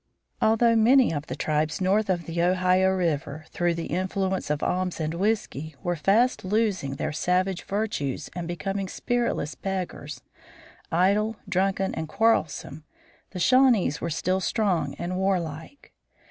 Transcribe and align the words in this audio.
Although 0.41 0.75
many 0.77 1.13
of 1.13 1.27
the 1.27 1.35
tribes 1.35 1.79
north 1.79 2.09
of 2.09 2.25
the 2.25 2.41
Ohio 2.41 2.89
River, 2.89 3.45
through 3.51 3.75
the 3.75 3.85
influence 3.85 4.49
of 4.49 4.63
alms 4.63 4.99
and 4.99 5.13
whisky, 5.13 5.75
were 5.83 5.95
fast 5.95 6.43
losing 6.43 6.95
their 6.95 7.11
savage 7.11 7.61
virtues 7.65 8.27
and 8.35 8.47
becoming 8.47 8.87
spiritless 8.87 9.53
beggars, 9.53 10.19
idle, 10.91 11.35
drunken, 11.47 11.93
quarrelsome, 12.07 12.83
the 13.29 13.39
Shawnees 13.39 14.01
were 14.01 14.09
still 14.09 14.39
strong 14.39 14.95
and 14.95 15.17
warlike. 15.17 15.93